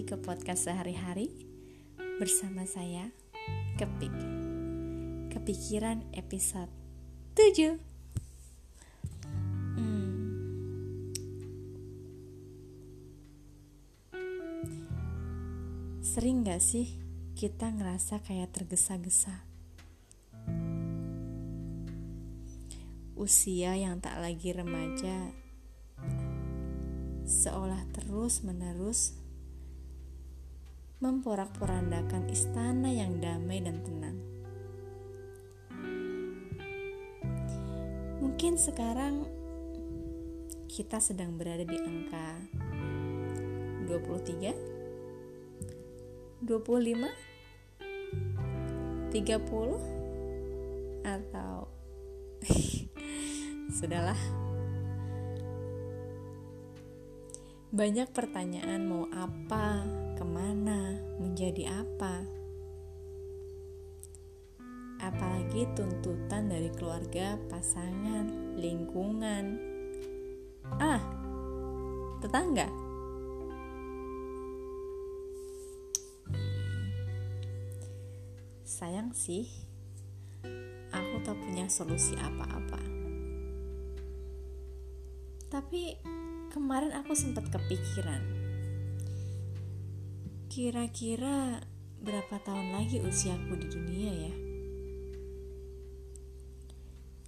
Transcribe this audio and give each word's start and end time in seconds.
ke 0.00 0.16
podcast 0.16 0.64
sehari-hari 0.64 1.28
bersama 2.16 2.64
saya, 2.64 3.12
Kepik. 3.76 4.12
Kepikiran 5.28 6.00
episode 6.16 6.72
7. 7.36 7.76
Hmm. 9.76 11.12
Sering 16.00 16.48
gak 16.48 16.64
sih 16.64 16.96
kita 17.36 17.68
ngerasa 17.68 18.24
kayak 18.24 18.56
tergesa-gesa? 18.56 19.44
Usia 23.20 23.76
yang 23.76 24.00
tak 24.00 24.16
lagi 24.16 24.56
remaja 24.56 25.28
seolah 27.30 27.86
terus-menerus 27.94 29.19
memporak-porandakan 31.00 32.28
istana 32.28 32.92
yang 32.92 33.16
damai 33.24 33.64
dan 33.64 33.80
tenang. 33.80 34.20
Mungkin 38.20 38.60
sekarang 38.60 39.24
kita 40.68 41.00
sedang 41.00 41.40
berada 41.40 41.64
di 41.64 41.80
angka 41.80 42.36
23, 43.88 46.44
25, 46.44 49.08
30 49.08 51.00
atau 51.00 51.64
sudahlah 53.80 54.20
Banyak 57.70 58.10
pertanyaan 58.10 58.82
mau 58.82 59.06
apa, 59.14 59.86
ke 60.18 60.26
mana, 60.26 60.79
menjadi 61.50 61.82
apa. 61.82 62.14
Apalagi 65.02 65.66
tuntutan 65.74 66.46
dari 66.46 66.70
keluarga, 66.70 67.34
pasangan, 67.50 68.54
lingkungan. 68.54 69.58
Ah, 70.78 71.02
tetangga. 72.22 72.70
Sayang 78.62 79.10
sih, 79.10 79.50
aku 80.94 81.14
tak 81.26 81.34
punya 81.34 81.66
solusi 81.66 82.14
apa-apa. 82.14 82.78
Tapi 85.50 85.98
kemarin 86.54 86.94
aku 86.94 87.10
sempat 87.18 87.50
kepikiran 87.50 88.39
kira-kira 90.50 91.62
berapa 92.02 92.42
tahun 92.42 92.74
lagi 92.74 92.98
usiaku 92.98 93.54
di 93.54 93.70
dunia 93.70 94.12
ya? 94.26 94.34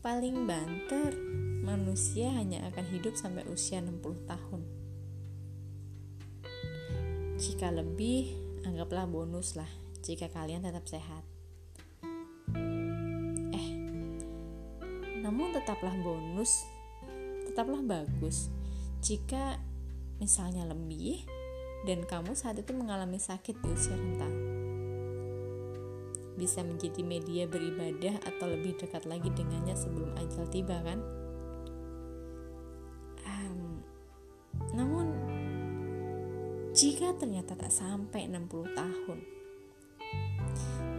Paling 0.00 0.48
banter 0.48 1.12
manusia 1.60 2.32
hanya 2.32 2.64
akan 2.72 2.88
hidup 2.88 3.12
sampai 3.20 3.44
usia 3.52 3.84
60 3.84 4.24
tahun. 4.24 4.64
Jika 7.36 7.68
lebih 7.68 8.32
anggaplah 8.64 9.04
bonus 9.04 9.52
lah 9.52 9.68
jika 10.00 10.32
kalian 10.32 10.64
tetap 10.64 10.88
sehat. 10.88 11.20
Eh 13.52 13.68
namun 15.20 15.52
tetaplah 15.52 15.92
bonus 16.00 16.64
tetaplah 17.44 17.84
bagus. 17.84 18.48
Jika 19.04 19.60
misalnya 20.16 20.64
lebih 20.64 21.39
dan 21.88 22.04
kamu 22.04 22.36
saat 22.36 22.60
itu 22.60 22.76
mengalami 22.76 23.16
sakit 23.16 23.56
di 23.56 23.68
usia 23.72 23.96
renta. 23.96 24.28
Bisa 26.36 26.60
menjadi 26.64 27.02
media 27.04 27.46
beribadah 27.48 28.20
atau 28.24 28.48
lebih 28.48 28.76
dekat 28.76 29.06
lagi 29.08 29.30
dengannya 29.32 29.76
sebelum 29.76 30.16
ajal 30.16 30.46
tiba 30.52 30.82
kan? 30.84 31.00
Um, 33.24 33.82
namun 34.76 35.06
jika 36.76 37.16
ternyata 37.16 37.56
tak 37.56 37.72
sampai 37.72 38.28
60 38.28 38.76
tahun, 38.76 39.18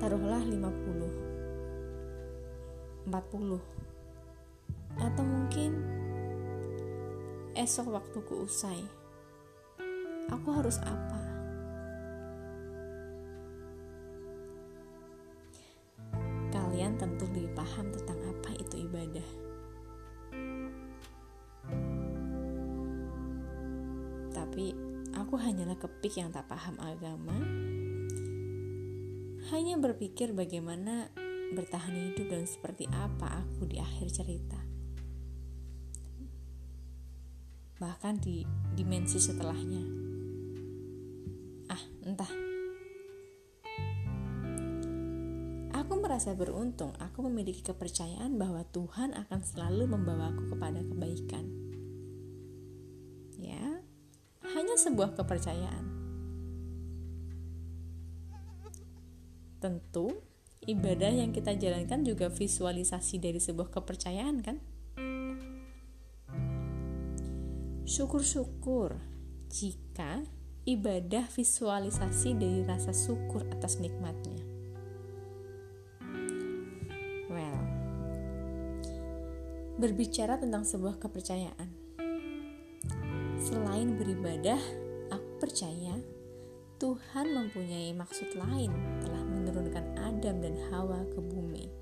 taruhlah 0.00 0.44
50, 0.44 3.08
40, 3.08 3.80
atau 5.00 5.24
mungkin 5.24 5.72
esok 7.56 7.96
waktuku 7.96 8.44
usai, 8.44 8.84
aku 10.30 10.48
harus 10.54 10.78
apa? 10.82 11.20
Kalian 16.50 16.96
tentu 16.98 17.26
lebih 17.34 17.50
paham 17.54 17.90
tentang 17.90 18.18
apa 18.30 18.50
itu 18.56 18.86
ibadah. 18.86 19.28
Tapi 24.30 24.66
aku 25.18 25.34
hanyalah 25.36 25.76
kepik 25.78 26.16
yang 26.16 26.30
tak 26.30 26.46
paham 26.46 26.78
agama, 26.78 27.36
hanya 29.50 29.74
berpikir 29.78 30.30
bagaimana 30.30 31.10
bertahan 31.50 32.14
hidup 32.14 32.30
dan 32.30 32.46
seperti 32.46 32.86
apa 32.94 33.42
aku 33.42 33.66
di 33.66 33.82
akhir 33.82 34.06
cerita 34.14 34.70
bahkan 37.80 38.20
di 38.20 38.44
dimensi 38.76 39.16
setelahnya. 39.16 40.09
Merasa 46.10 46.34
beruntung 46.34 46.90
aku 46.98 47.22
memiliki 47.30 47.62
kepercayaan 47.62 48.34
bahwa 48.34 48.66
Tuhan 48.74 49.14
akan 49.14 49.40
selalu 49.46 49.94
membawaku 49.94 50.50
kepada 50.50 50.82
kebaikan. 50.82 51.46
Ya, 53.38 53.78
hanya 54.42 54.74
sebuah 54.74 55.14
kepercayaan. 55.14 55.86
Tentu, 59.62 60.18
ibadah 60.66 61.14
yang 61.14 61.30
kita 61.30 61.54
jalankan 61.54 62.02
juga 62.02 62.26
visualisasi 62.26 63.22
dari 63.22 63.38
sebuah 63.38 63.70
kepercayaan 63.70 64.36
kan? 64.42 64.58
Syukur-syukur 67.86 68.98
jika 69.46 70.26
ibadah 70.66 71.30
visualisasi 71.30 72.34
dari 72.34 72.66
rasa 72.66 72.90
syukur 72.90 73.46
atas 73.54 73.78
nikmatnya. 73.78 74.39
Berbicara 79.80 80.36
tentang 80.36 80.68
sebuah 80.68 81.00
kepercayaan. 81.00 81.68
Selain 83.40 83.96
beribadah, 83.96 84.60
aku 85.08 85.30
percaya 85.40 85.96
Tuhan 86.76 87.32
mempunyai 87.32 87.96
maksud 87.96 88.36
lain 88.36 88.68
telah 89.00 89.24
menurunkan 89.24 89.96
Adam 89.96 90.44
dan 90.44 90.56
Hawa 90.68 91.00
ke 91.08 91.20
bumi 91.24 91.80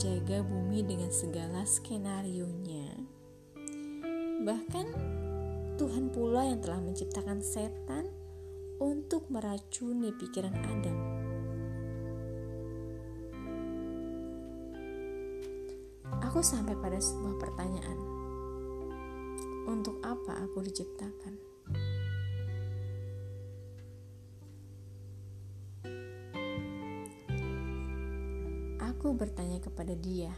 menjaga 0.00 0.40
bumi 0.40 0.80
dengan 0.80 1.12
segala 1.12 1.60
skenario-nya. 1.68 2.88
Bahkan 4.48 4.86
Tuhan 5.76 6.08
pula 6.08 6.48
yang 6.48 6.64
telah 6.64 6.80
menciptakan 6.80 7.44
setan 7.44 8.08
untuk 8.80 9.28
meracuni 9.28 10.16
pikiran 10.16 10.56
Adam. 10.56 11.19
Aku 16.30 16.46
sampai 16.46 16.78
pada 16.78 16.94
sebuah 16.94 17.42
pertanyaan. 17.42 17.98
Untuk 19.66 19.98
apa 19.98 20.46
aku 20.46 20.62
diciptakan? 20.62 21.34
Aku 28.78 29.10
bertanya 29.18 29.58
kepada 29.58 29.90
dia, 29.98 30.30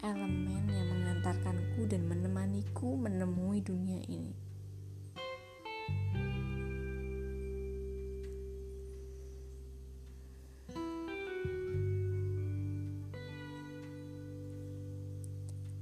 elemen 0.00 0.64
yang 0.64 0.88
mengantarkanku 0.96 1.84
dan 1.84 2.08
menemaniku 2.08 2.96
menemui 2.96 3.60
dunia 3.60 4.00
ini. 4.08 4.49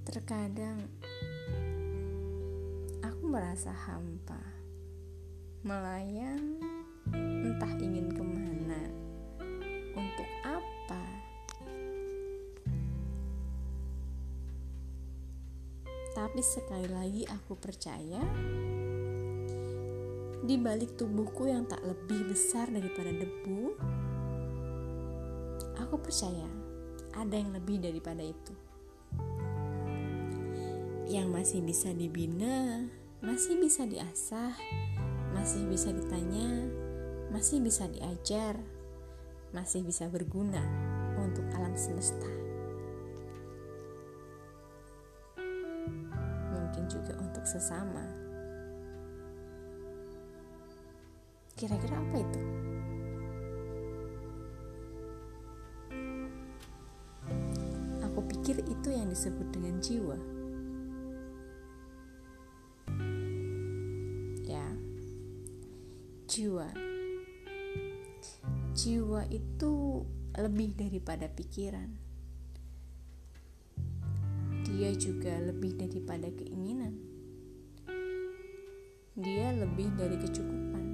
Terkadang 0.09 0.89
aku 3.05 3.29
merasa 3.29 3.69
hampa, 3.77 4.41
melayang, 5.61 6.57
entah 7.13 7.69
ingin 7.77 8.09
ke 8.17 8.25
mana, 8.25 8.89
untuk 9.93 10.29
tapi 10.49 11.21
Tapi 16.17 16.41
sekali 16.41 16.89
lagi 16.89 17.23
aku 17.29 17.53
percaya 17.61 18.25
di 20.41 20.57
balik 20.57 20.97
tubuhku 20.97 21.53
yang 21.53 21.69
tak 21.69 21.85
lebih 21.85 22.33
besar 22.33 22.65
daripada 22.73 23.13
debu, 23.13 23.77
aku 25.77 26.01
percaya 26.01 26.49
ada 27.13 27.37
yang 27.37 27.53
lebih 27.53 27.77
daripada 27.85 28.25
itu. 28.25 28.68
Yang 31.09 31.29
masih 31.33 31.61
bisa 31.65 31.89
dibina, 31.97 32.85
masih 33.25 33.57
bisa 33.57 33.89
diasah, 33.89 34.53
masih 35.33 35.65
bisa 35.65 35.89
ditanya, 35.89 36.69
masih 37.33 37.65
bisa 37.65 37.89
diajar, 37.89 38.61
masih 39.57 39.89
bisa 39.89 40.05
berguna 40.13 40.61
untuk 41.17 41.49
alam 41.57 41.73
semesta. 41.81 42.29
Mungkin 46.53 46.85
juga 46.93 47.17
untuk 47.25 47.45
sesama. 47.49 48.05
Kira-kira 51.57 51.97
apa 51.97 52.17
itu? 52.21 52.43
Aku 58.05 58.21
pikir 58.29 58.61
itu 58.61 58.89
yang 58.93 59.09
disebut 59.09 59.49
dengan 59.57 59.81
jiwa. 59.81 60.38
Jiwa. 66.39 66.71
Jiwa 68.71 69.27
itu 69.27 70.07
lebih 70.39 70.71
daripada 70.79 71.27
pikiran. 71.27 71.91
Dia 74.63 74.95
juga 74.95 75.35
lebih 75.43 75.75
daripada 75.83 76.31
keinginan. 76.31 76.95
Dia 79.19 79.51
lebih 79.51 79.91
dari 79.99 80.15
kecukupan. 80.15 80.87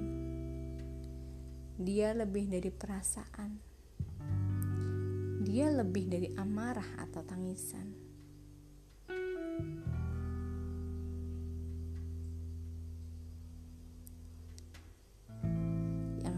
Dia 1.77 2.17
lebih 2.17 2.49
dari 2.49 2.73
perasaan. 2.73 3.51
Dia 5.45 5.69
lebih 5.69 6.09
dari 6.09 6.33
amarah 6.41 7.05
atau 7.05 7.21
tangisan. 7.21 8.04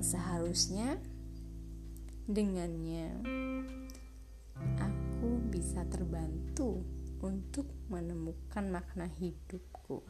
Seharusnya 0.07 0.95
Dengannya, 2.27 3.24
aku 4.83 5.30
bisa 5.48 5.88
terbantu 5.88 6.83
untuk 7.24 7.63
menemukan 7.88 8.68
makna 8.68 9.07
hidupku 9.07 10.04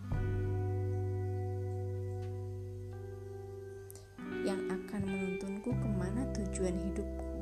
yang 4.41 4.57
akan 4.65 5.01
menuntunku 5.05 5.69
ke 5.69 5.89
mana 5.94 6.25
tujuan 6.33 6.73
hidupku. 6.89 7.38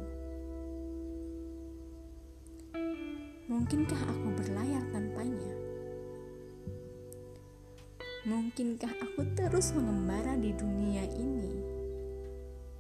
Mungkinkah 3.48 4.02
aku 4.12 4.28
berlayar 4.44 4.84
tanpanya? 4.92 5.56
Mungkinkah 8.28 8.92
aku 9.00 9.24
terus 9.40 9.72
mengembara 9.72 10.36
di 10.36 10.52
dunia 10.52 11.08
ini 11.16 11.85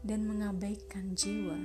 dan 0.06 0.30
mengabaikan 0.30 1.18
jiwa? 1.18 1.58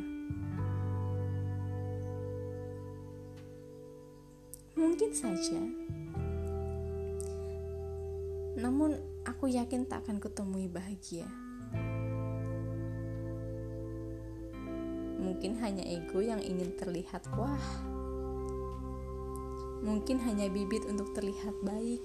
Mungkin 4.80 5.12
saja. 5.12 5.60
Namun 8.56 8.96
aku 9.28 9.52
yakin 9.52 9.84
tak 9.84 10.08
akan 10.08 10.24
kutemui 10.24 10.72
bahagia. 10.72 11.28
Mungkin 15.20 15.60
hanya 15.60 15.84
ego 15.84 16.24
yang 16.24 16.40
ingin 16.40 16.72
terlihat 16.80 17.28
wah. 17.36 17.60
Mungkin 19.84 20.16
hanya 20.24 20.48
bibit 20.48 20.88
untuk 20.88 21.12
terlihat 21.12 21.52
baik. 21.60 22.04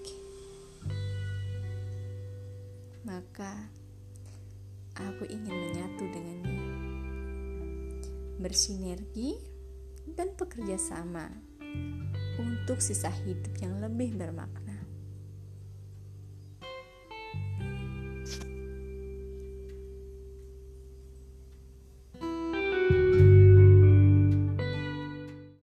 Maka 3.08 3.72
aku 4.96 5.28
ingin 5.28 5.56
menyatu 5.56 6.04
dengannya. 6.08 6.64
Bersinergi 8.40 9.40
dan 10.16 10.32
bekerja 10.36 10.80
sama 10.80 11.28
untuk 12.40 12.80
sisa 12.80 13.12
hidup 13.24 13.52
yang 13.60 13.80
lebih 13.84 14.16
bermakna. 14.16 14.75